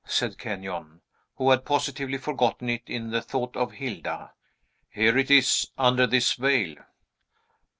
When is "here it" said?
4.89-5.29